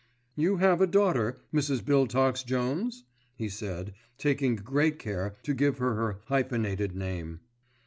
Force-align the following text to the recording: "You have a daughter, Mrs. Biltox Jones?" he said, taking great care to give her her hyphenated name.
"You 0.35 0.57
have 0.57 0.81
a 0.81 0.87
daughter, 0.87 1.41
Mrs. 1.53 1.83
Biltox 1.85 2.43
Jones?" 2.43 3.03
he 3.35 3.47
said, 3.49 3.93
taking 4.17 4.55
great 4.55 4.97
care 4.97 5.35
to 5.43 5.53
give 5.53 5.77
her 5.77 5.93
her 5.93 6.21
hyphenated 6.25 6.95
name. 6.95 7.41